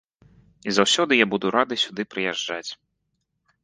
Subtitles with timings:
[0.71, 2.67] І заўсёды я буду рады сюды прыязджаць.